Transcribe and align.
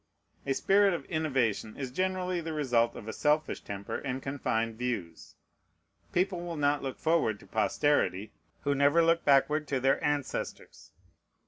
A 0.47 0.55
spirit 0.55 0.95
of 0.95 1.05
innovation 1.05 1.77
is 1.77 1.91
generally 1.91 2.41
the 2.41 2.53
result 2.53 2.95
of 2.95 3.07
a 3.07 3.13
selfish 3.13 3.61
temper 3.63 3.99
and 3.99 4.19
confined 4.19 4.79
views. 4.79 5.35
People 6.11 6.41
will 6.43 6.57
not 6.57 6.81
look 6.81 6.97
forward 6.97 7.39
to 7.39 7.45
posterity, 7.45 8.31
who 8.63 8.73
never 8.73 9.03
look 9.03 9.23
backward 9.25 9.67
to 9.67 9.79
their 9.79 10.03
ancestors. 10.03 10.91